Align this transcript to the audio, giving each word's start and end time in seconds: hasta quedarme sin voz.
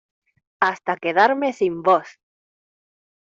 hasta 0.59 0.97
quedarme 0.97 1.53
sin 1.53 1.83
voz. 1.83 2.07